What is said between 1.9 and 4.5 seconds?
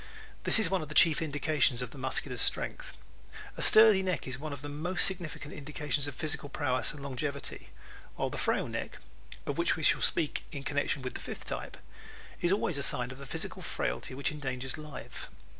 the Muscular's strength. A sturdy neck is